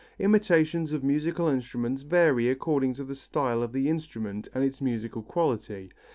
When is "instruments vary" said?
1.47-2.49